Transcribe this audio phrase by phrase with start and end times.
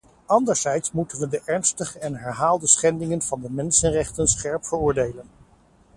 [0.25, 5.25] Anderzijds moeten we de ernstige en herhaalde schendingen van de mensenrechten scherp veroordelen.